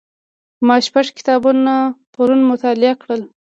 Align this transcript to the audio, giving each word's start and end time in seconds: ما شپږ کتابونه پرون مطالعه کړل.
ما 0.67 0.75
شپږ 0.85 1.05
کتابونه 1.17 1.73
پرون 2.13 2.41
مطالعه 2.51 2.93
کړل. 3.01 3.21